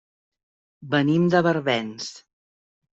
[0.95, 2.13] Venim de Barbens.